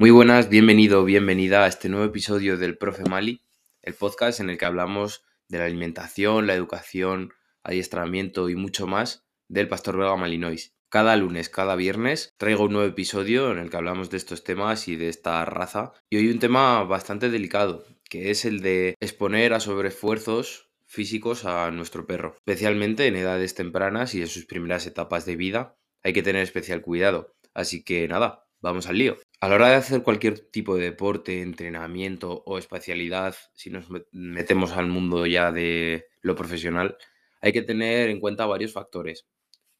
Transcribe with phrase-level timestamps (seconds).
[0.00, 3.42] Muy buenas, bienvenido, bienvenida a este nuevo episodio del Profe Mali,
[3.82, 7.32] el podcast en el que hablamos de la alimentación, la educación,
[7.64, 10.72] adiestramiento y mucho más del pastor belga Malinois.
[10.88, 14.86] Cada lunes, cada viernes, traigo un nuevo episodio en el que hablamos de estos temas
[14.86, 15.94] y de esta raza.
[16.10, 21.72] Y hoy un tema bastante delicado, que es el de exponer a sobreesfuerzos físicos a
[21.72, 25.76] nuestro perro, especialmente en edades tempranas y en sus primeras etapas de vida.
[26.04, 27.34] Hay que tener especial cuidado.
[27.52, 29.18] Así que nada, vamos al lío.
[29.40, 34.72] A la hora de hacer cualquier tipo de deporte, entrenamiento o especialidad, si nos metemos
[34.72, 36.96] al mundo ya de lo profesional,
[37.40, 39.28] hay que tener en cuenta varios factores.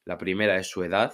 [0.04, 1.12] La primera es su edad,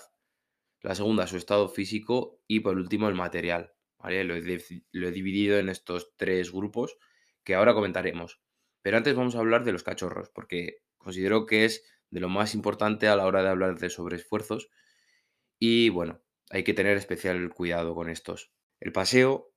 [0.82, 3.72] la segunda su estado físico y por último el material.
[4.02, 4.58] Lo, he,
[4.92, 6.98] lo he dividido en estos tres grupos
[7.44, 8.42] que ahora comentaremos.
[8.82, 12.54] Pero antes vamos a hablar de los cachorros, porque considero que es de lo más
[12.54, 14.68] importante a la hora de hablar de sobreesfuerzos.
[15.58, 16.20] Y bueno,
[16.50, 18.52] hay que tener especial cuidado con estos.
[18.80, 19.52] El paseo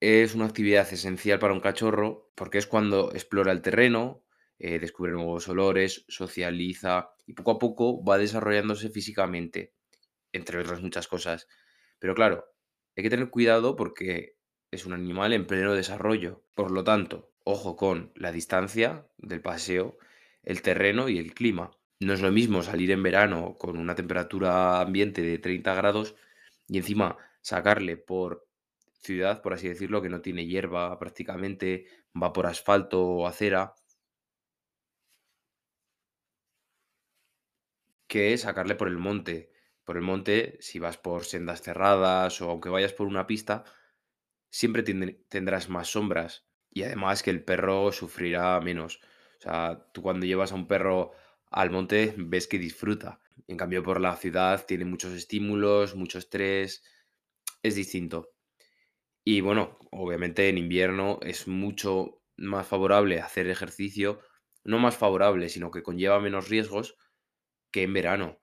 [0.00, 4.24] es una actividad esencial para un cachorro porque es cuando explora el terreno,
[4.58, 9.74] eh, descubre nuevos olores, socializa y poco a poco va desarrollándose físicamente,
[10.32, 11.46] entre otras muchas cosas.
[11.98, 12.44] Pero claro,
[12.96, 14.36] hay que tener cuidado porque
[14.70, 16.44] es un animal en pleno desarrollo.
[16.54, 19.98] Por lo tanto, ojo con la distancia del paseo,
[20.42, 21.70] el terreno y el clima.
[22.00, 26.14] No es lo mismo salir en verano con una temperatura ambiente de 30 grados
[26.68, 28.46] y encima sacarle por
[28.92, 31.86] ciudad, por así decirlo, que no tiene hierba prácticamente,
[32.20, 33.74] va por asfalto o acera,
[38.06, 39.52] que sacarle por el monte.
[39.84, 43.64] Por el monte, si vas por sendas cerradas o aunque vayas por una pista,
[44.50, 44.82] siempre
[45.28, 49.00] tendrás más sombras y además que el perro sufrirá menos.
[49.38, 51.12] O sea, tú cuando llevas a un perro
[51.50, 53.20] al monte ves que disfruta.
[53.46, 56.82] En cambio, por la ciudad tiene muchos estímulos, mucho estrés,
[57.62, 58.30] es distinto.
[59.24, 64.20] Y bueno, obviamente en invierno es mucho más favorable hacer ejercicio,
[64.64, 66.96] no más favorable, sino que conlleva menos riesgos
[67.70, 68.40] que en verano.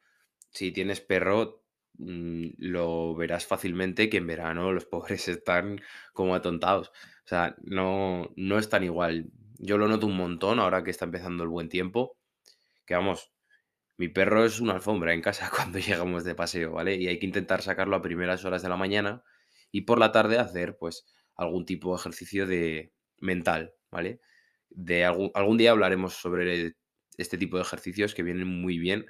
[0.52, 1.64] Si tienes perro,
[1.98, 5.82] mm, lo verás fácilmente que en verano los pobres están
[6.14, 6.90] como atontados.
[6.90, 9.32] O sea, no, no es tan igual.
[9.60, 12.18] Yo lo noto un montón ahora que está empezando el buen tiempo
[12.86, 13.32] que vamos,
[13.98, 16.96] mi perro es una alfombra en casa cuando llegamos de paseo, ¿vale?
[16.96, 19.24] Y hay que intentar sacarlo a primeras horas de la mañana
[19.72, 21.06] y por la tarde hacer, pues,
[21.36, 24.22] algún tipo de ejercicio de mental, ¿vale?
[24.70, 26.76] De algún, algún día hablaremos sobre
[27.18, 29.06] este tipo de ejercicios que vienen muy bien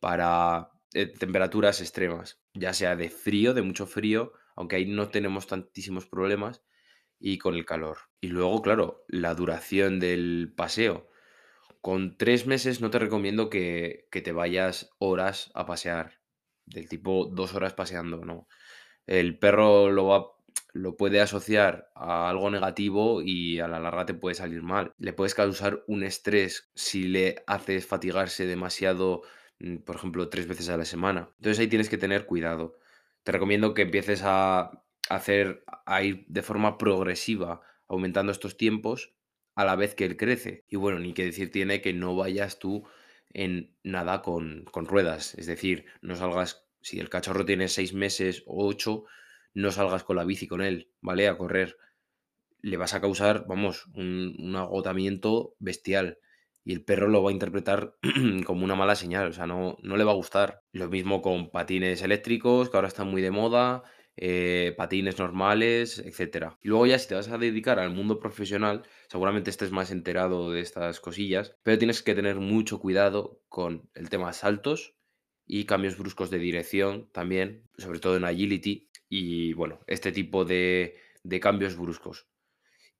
[0.00, 5.46] para eh, temperaturas extremas, ya sea de frío, de mucho frío, aunque ahí no tenemos
[5.46, 6.62] tantísimos problemas,
[7.18, 7.98] y con el calor.
[8.20, 11.08] Y luego, claro, la duración del paseo
[11.84, 16.18] con tres meses no te recomiendo que, te vayas horas a pasear,
[16.64, 18.48] del tipo dos horas paseando, no.
[19.06, 20.28] El perro lo, va,
[20.72, 24.94] lo puede asociar a algo negativo y a la larga te puede salir mal.
[24.96, 29.20] Le puedes causar un estrés si le haces fatigarse demasiado,
[29.58, 31.28] mm, por ejemplo, tres veces a la semana.
[31.36, 32.78] Entonces ahí tienes que tener cuidado.
[33.24, 39.12] Te recomiendo que empieces a hacer, a ir de forma progresiva aumentando estos tiempos
[39.54, 40.64] a la vez que él crece.
[40.68, 42.84] Y bueno, ni que decir tiene que no vayas tú
[43.32, 45.34] en nada con, ruedas.
[45.34, 49.04] Es decir, no salgas, si el cachorro tiene seis meses o ocho,
[49.54, 51.28] no salgas con la bici con él, ¿vale?
[51.28, 51.76] A correr.
[52.62, 56.18] Le vas a causar, vamos, un, un agotamiento bestial.
[56.66, 57.94] Y el perro lo va a interpretar
[58.46, 60.62] como una mala señal, o sea, no, no le va a gustar.
[60.72, 63.82] Lo mismo con patines eléctricos, que ahora están muy de moda,
[64.16, 66.58] eh, patines normales, etcétera.
[66.62, 70.52] Y luego ya si te vas a dedicar al mundo profesional, seguramente estés más enterado
[70.52, 74.94] de estas cosillas, pero tienes que tener mucho cuidado con el tema saltos
[75.46, 80.96] y cambios bruscos de dirección también, sobre todo en agility y bueno, este tipo de,
[81.22, 82.28] de cambios bruscos.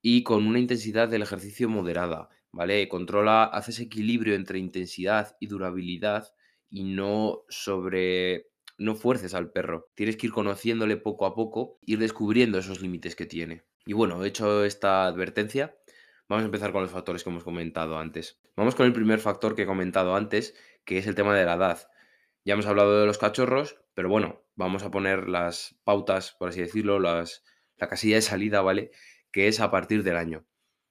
[0.03, 2.89] Y con una intensidad del ejercicio moderada, ¿vale?
[2.89, 6.35] Controla, haces equilibrio entre intensidad y durabilidad
[6.69, 8.49] y no sobre
[8.79, 9.91] no fuerces al perro.
[9.95, 13.65] Tienes que ir conociéndole poco a poco, ir descubriendo esos límites que tiene.
[13.87, 15.77] Y bueno, hecho esta advertencia,
[16.29, 18.41] vamos a empezar con los factores que hemos comentado antes.
[18.57, 20.55] Vamos con el primer factor que he comentado antes,
[20.85, 21.89] que es el tema de la edad.
[22.45, 26.61] Ya hemos hablado de los cachorros, pero bueno, vamos a poner las pautas, por así
[26.61, 27.45] decirlo, las,
[27.77, 28.91] la casilla de salida, ¿vale?
[29.31, 30.47] Que es a partir del año.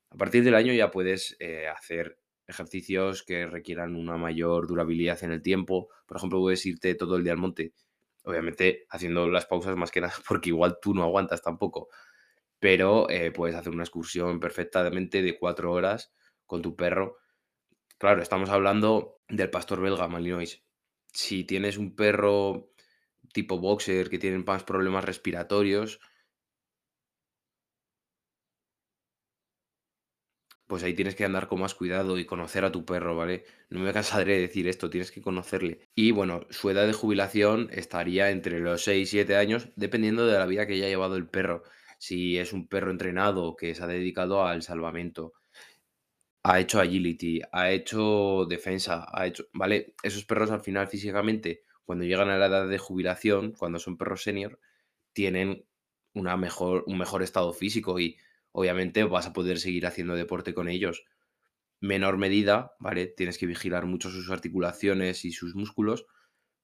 [0.10, 5.32] A partir del año ya puedes eh, hacer ejercicios que requieran una mayor durabilidad en
[5.32, 5.90] el tiempo.
[6.06, 7.74] Por ejemplo, puedes irte todo el día al monte,
[8.24, 11.90] obviamente haciendo las pausas más que nada, porque igual tú no aguantas tampoco.
[12.60, 16.14] Pero eh, puedes hacer una excursión perfectamente de cuatro horas
[16.46, 17.18] con tu perro.
[17.98, 20.64] Claro, estamos hablando del pastor belga Malinois.
[21.14, 22.72] Si tienes un perro
[23.34, 26.00] tipo boxer que tiene más problemas respiratorios,
[30.68, 33.46] pues ahí tienes que andar con más cuidado y conocer a tu perro, ¿vale?
[33.70, 35.80] No me cansaré de decir esto, tienes que conocerle.
[35.96, 40.38] Y bueno, su edad de jubilación estaría entre los 6 y 7 años, dependiendo de
[40.38, 41.64] la vida que haya llevado el perro.
[42.00, 45.34] Si es un perro entrenado que se ha dedicado al salvamento,
[46.44, 49.96] ha hecho agility, ha hecho defensa, ha hecho, ¿vale?
[50.04, 54.24] Esos perros al final físicamente, cuando llegan a la edad de jubilación, cuando son perros
[54.24, 54.60] senior,
[55.14, 55.66] tienen
[56.14, 58.18] una mejor, un mejor estado físico y
[58.54, 61.04] obviamente vas a poder seguir haciendo deporte con ellos.
[61.82, 63.08] Menor medida, ¿vale?
[63.08, 66.06] Tienes que vigilar mucho sus articulaciones y sus músculos,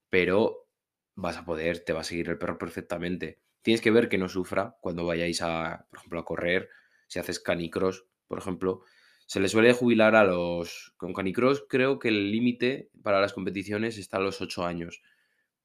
[0.08, 0.66] pero
[1.14, 3.42] vas a poder, te va a seguir el perro perfectamente.
[3.60, 6.70] Tienes que ver que no sufra cuando vayáis a, por ejemplo, a correr,
[7.08, 8.82] si haces canicross, por ejemplo.
[9.26, 10.94] Se le suele jubilar a los...
[10.96, 15.02] Con canicross creo que el límite para las competiciones está a los 8 años.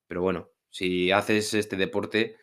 [0.08, 2.36] Pero bueno, si haces este deporte,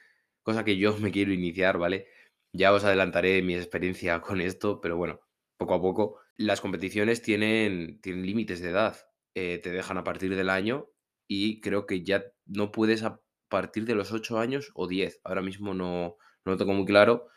[0.42, 2.06] cosa que yo me quiero iniciar, ¿vale?
[2.52, 5.20] Ya os adelantaré mi experiencia con esto, pero bueno,
[5.56, 6.20] poco a poco.
[6.36, 8.96] Las competiciones tienen, tienen límites de edad.
[9.34, 10.88] Eh, te dejan a partir del año
[11.26, 15.20] y creo que ya no puedes a partir de los 8 años o 10.
[15.24, 17.28] Ahora mismo no, no lo tengo muy claro,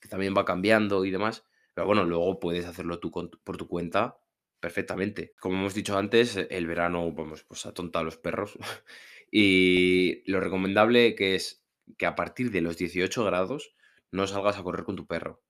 [0.00, 1.44] que también va cambiando y demás.
[1.74, 4.18] Pero bueno, luego puedes hacerlo tú por tu cuenta
[4.60, 5.34] perfectamente.
[5.40, 8.58] Como hemos dicho antes, el verano, vamos, pues atonta a los perros.
[9.30, 11.64] y lo recomendable que es
[11.96, 13.74] que a partir de los 18 grados
[14.10, 15.42] no salgas a correr con tu perro.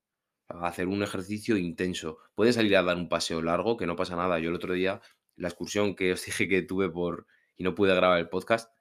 [0.49, 2.19] A hacer un ejercicio intenso.
[2.35, 4.39] Puedes salir a dar un paseo largo, que no pasa nada.
[4.39, 5.01] Yo el otro día,
[5.37, 7.27] la excursión que os dije que tuve por
[7.57, 8.73] y no pude grabar el podcast,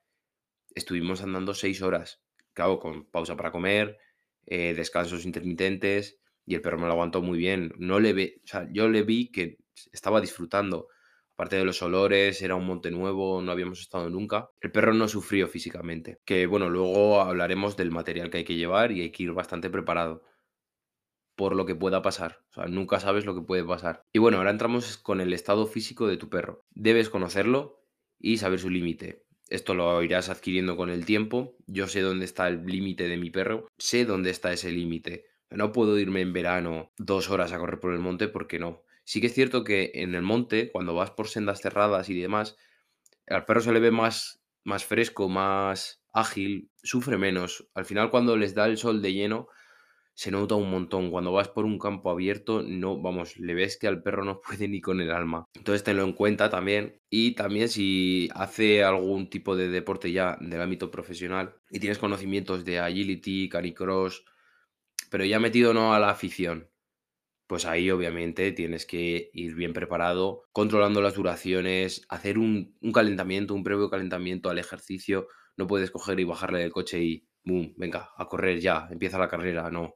[0.76, 2.22] estuvimos andando seis horas.
[2.54, 3.98] Claro, con pausa para comer,
[4.46, 7.74] eh, descansos intermitentes, y el perro me lo aguantó muy bien.
[7.78, 9.58] No le ve, o sea, yo le vi que
[9.92, 10.88] estaba disfrutando.
[11.38, 14.50] Aparte de los olores, era un monte nuevo, no habíamos estado nunca.
[14.60, 16.18] El perro no sufrió físicamente.
[16.26, 19.70] Que bueno, luego hablaremos del material que hay que llevar y hay que ir bastante
[19.70, 20.24] preparado
[21.36, 22.40] por lo que pueda pasar.
[22.50, 24.02] O sea, nunca sabes lo que puede pasar.
[24.12, 26.66] Y bueno, ahora entramos con el estado físico de tu perro.
[26.72, 27.84] Debes conocerlo
[28.18, 29.28] y saber su límite.
[29.48, 31.56] Esto lo irás adquiriendo con el tiempo.
[31.68, 33.68] Yo sé dónde está el límite de mi perro.
[33.78, 35.26] Sé dónde está ese límite.
[35.52, 38.82] No puedo irme en verano dos horas a correr por el monte porque no.
[39.08, 42.58] Sí que es cierto que en el monte, cuando vas por sendas cerradas y demás,
[43.26, 47.70] al perro se le ve más, más fresco, más ágil, sufre menos.
[47.74, 49.48] Al final, cuando les da el sol de lleno,
[50.14, 51.10] se nota un montón.
[51.10, 54.68] Cuando vas por un campo abierto, no, vamos, le ves que al perro no puede
[54.68, 55.46] ni con el alma.
[55.54, 57.00] Entonces tenlo en cuenta también.
[57.10, 62.66] Y también si hace algún tipo de deporte ya del ámbito profesional y tienes conocimientos
[62.66, 64.26] de agility, canicross,
[65.10, 66.70] pero ya metido no a la afición,
[67.48, 73.64] pues ahí obviamente tienes que ir bien preparado, controlando las duraciones, hacer un, calentamiento, un
[73.64, 75.28] previo calentamiento al ejercicio.
[75.56, 79.30] No puedes coger y bajarle del coche y, boom, venga, a correr ya, empieza la
[79.30, 79.72] carrera.
[79.72, 79.96] No.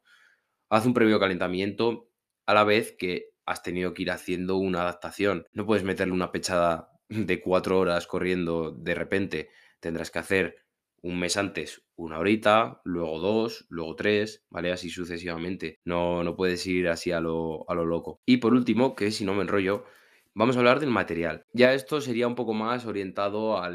[0.69, 2.09] Haz un previo calentamiento
[2.45, 5.45] a la vez que has tenido que ir haciendo una adaptación.
[5.51, 9.50] No puedes meterle una pechada de cuatro horas corriendo de repente.
[9.81, 10.56] Tendrás que hacer
[11.01, 14.71] un mes antes una horita, luego dos, luego tres, ¿vale?
[14.71, 15.80] Así sucesivamente.
[15.86, 18.21] No, no puedes ir así a lo, a lo loco.
[18.25, 19.86] Y por último, que si no me enrollo,
[20.33, 21.45] vamos a hablar del material.
[21.53, 23.69] Ya esto sería un poco más orientado a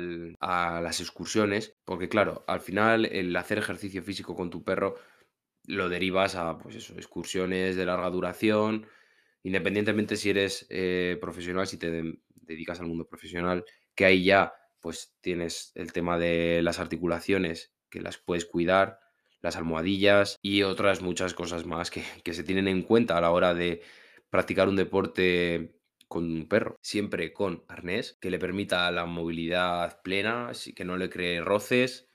[0.81, 4.97] las excursiones, porque claro, al final el hacer ejercicio físico con tu perro
[5.69, 8.87] lo derivas a, pues eso, excursiones de larga duración,
[9.43, 13.65] independientemente si eres eh, profesional, si te dedicas al mundo profesional,
[13.95, 14.53] que ahí ya
[14.87, 19.01] pues tienes el tema de las articulaciones, que las puedes cuidar,
[19.43, 23.53] las almohadillas y otras muchas cosas más que, se tienen en cuenta a la hora
[23.53, 23.83] de
[24.31, 25.75] practicar un deporte
[26.07, 31.11] con un perro, siempre con arnés, que le permita la movilidad plena, que no le
[31.11, 32.09] cree roces.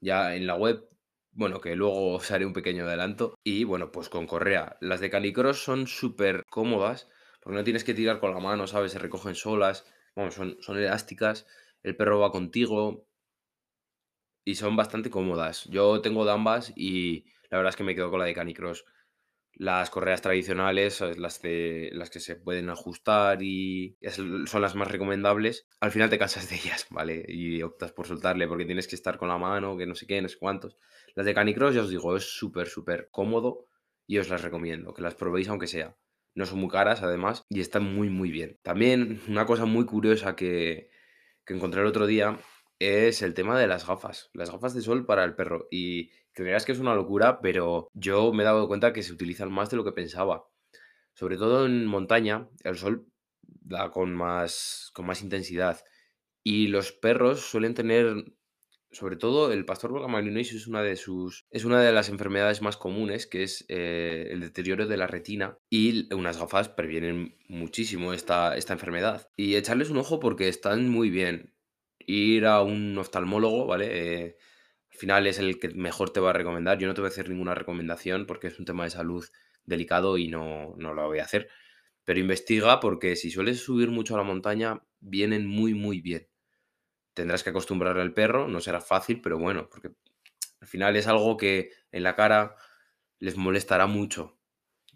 [0.00, 0.88] Ya en la web,
[1.32, 3.34] bueno, que luego os haré un pequeño adelanto.
[3.42, 4.76] Y bueno, pues con correa.
[4.80, 7.08] Las de Canicross son súper cómodas,
[7.42, 8.92] porque no tienes que tirar con la mano, ¿sabes?
[8.92, 11.44] Se recogen solas, bueno, son elásticas
[11.84, 13.06] el perro va contigo
[14.44, 15.64] y son bastante cómodas.
[15.66, 18.84] Yo tengo de ambas y la verdad es que me quedo con la de Canicross.
[19.56, 23.96] Las correas tradicionales, las, de, las que se pueden ajustar y
[24.46, 25.68] son las más recomendables.
[25.80, 27.24] Al final te cansas de ellas, ¿vale?
[27.28, 30.20] Y optas por soltarle porque tienes que estar con la mano, que no sé qué,
[30.20, 30.76] no sé cuántos.
[31.14, 33.68] Las de Canicross, ya os digo, es súper, súper cómodo
[34.06, 35.96] y os las recomiendo, que las probéis aunque sea.
[36.34, 38.58] No son muy caras, además, y están muy, muy bien.
[38.62, 40.90] También una cosa muy curiosa que,
[41.44, 42.38] que encontré el otro día
[42.78, 45.68] es el tema de las gafas, las gafas de sol para el perro.
[45.70, 49.52] Y creerás que es una locura, pero yo me he dado cuenta que se utilizan
[49.52, 50.46] más de lo que pensaba.
[51.14, 53.06] Sobre todo en montaña, el sol
[53.42, 55.80] da con más, con más intensidad.
[56.42, 58.24] Y los perros suelen tener
[58.94, 62.62] sobre todo el pastor belga malinois es una de sus es una de las enfermedades
[62.62, 68.12] más comunes, que es, eh, el deterioro de la retina, y unas gafas previenen muchísimo
[68.12, 69.28] esta esta enfermedad.
[69.36, 71.54] Y echarles un ojo porque están muy bien.
[72.06, 73.86] Ir a un oftalmólogo, ¿vale?
[74.24, 74.36] Eh,
[74.92, 76.78] al final es el que mejor te va a recomendar.
[76.78, 79.24] Yo no te voy a hacer ninguna recomendación porque es un tema de salud
[79.64, 81.48] delicado y no no lo voy a hacer.
[82.04, 86.28] Pero investiga porque si sueles subir mucho a la montaña, vienen muy, muy bien.
[87.14, 89.92] Tendrás que acostumbrar al perro, no será fácil, pero bueno, porque
[90.60, 92.56] al final es algo que en la cara
[93.18, 94.38] les molestará mucho.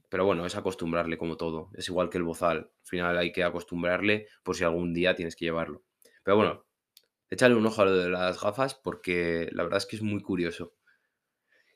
[0.08, 1.70] Pero bueno, es acostumbrarle como todo.
[1.74, 2.58] Es igual que el bozal.
[2.58, 5.84] Al final hay que acostumbrarle por si algún día tienes que llevarlo.
[6.24, 6.66] Pero bueno,
[7.30, 10.22] échale un ojo a lo de las gafas porque la verdad es que es muy
[10.22, 10.74] curioso.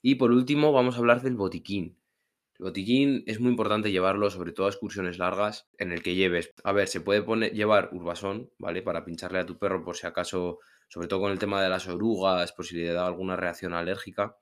[0.01, 2.02] Y por último, vamos a hablar del botiquín.
[2.63, 6.53] Botiquín es muy importante llevarlo, sobre todo a excursiones largas, en el que lleves.
[6.63, 8.83] A ver, se puede poner, llevar urbasón, ¿vale?
[8.83, 11.89] Para pincharle a tu perro por si acaso, sobre todo con el tema de las
[11.89, 14.37] orugas, por si le da alguna reacción alérgica.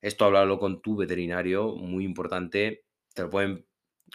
[0.00, 2.84] Esto háblalo con tu veterinario, muy importante.
[3.14, 3.66] Te lo pueden.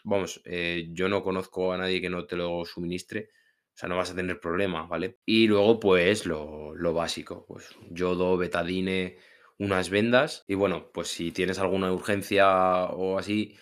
[0.03, 3.29] Vamos, eh, yo no conozco a nadie que no te lo suministre.
[3.73, 5.19] O sea, no vas a tener problema, ¿vale?
[5.25, 7.45] Y luego, pues, lo, lo básico.
[7.47, 9.17] Pues yodo, betadine,
[9.59, 10.43] unas vendas.
[10.47, 13.55] Y bueno, pues si tienes alguna urgencia o así,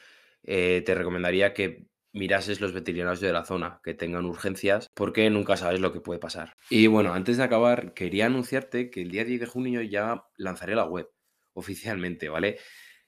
[0.43, 5.57] eh, te recomendaría que mirases los veterinarios de la zona que tengan urgencias, porque nunca
[5.57, 6.53] sabes lo que puede pasar.
[6.69, 10.75] Y bueno, antes de acabar, quería anunciarte que el día 10 de junio ya lanzaré
[10.75, 11.09] la web
[11.53, 12.57] oficialmente, ¿vale?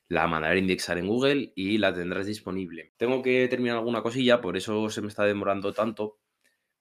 [0.08, 2.94] La mandaré a indexar en Google y la tendrás disponible.
[2.98, 6.20] Tengo que terminar alguna cosilla, por eso se me está demorando tanto.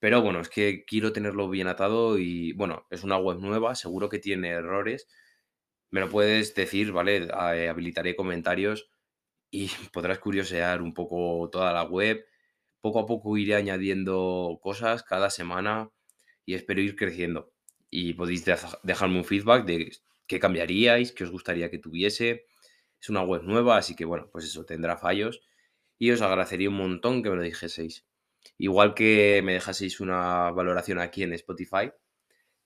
[0.00, 4.08] Pero bueno, es que quiero tenerlo bien atado y bueno, es una web nueva, seguro
[4.08, 5.08] que tiene errores.
[5.90, 7.28] Me lo puedes decir, ¿vale?
[7.32, 8.90] Ah, eh, habilitaré comentarios
[9.50, 12.24] y podrás curiosear un poco toda la web.
[12.80, 15.90] Poco a poco iré añadiendo cosas cada semana
[16.46, 17.52] y espero ir creciendo.
[17.90, 19.92] Y podéis deja- dejarme un feedback de
[20.26, 22.46] qué cambiaríais, qué os gustaría que tuviese.
[23.00, 25.42] Es una web nueva, así que bueno, pues eso tendrá fallos.
[25.98, 28.06] Y os agradecería un montón que me lo dijeseis.
[28.58, 31.92] Igual que me dejaseis una valoración aquí en Spotify.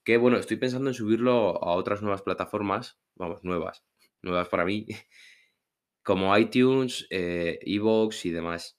[0.03, 2.99] Que bueno, estoy pensando en subirlo a otras nuevas plataformas.
[3.15, 3.83] Vamos, nuevas.
[4.21, 4.85] Nuevas para mí.
[6.03, 8.77] Como iTunes, eh, Evox y demás.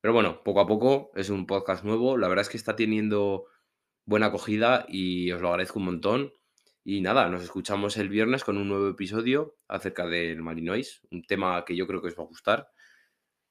[0.00, 2.16] Pero bueno, poco a poco es un podcast nuevo.
[2.16, 3.46] La verdad es que está teniendo
[4.06, 6.32] buena acogida y os lo agradezco un montón.
[6.84, 11.64] Y nada, nos escuchamos el viernes con un nuevo episodio acerca del Malinois, un tema
[11.64, 12.68] que yo creo que os va a gustar.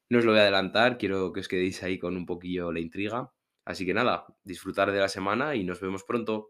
[0.09, 2.79] No os lo voy a adelantar, quiero que os quedéis ahí con un poquillo la
[2.79, 3.31] intriga.
[3.65, 6.41] Así que nada, disfrutar de la semana y nos vemos pronto.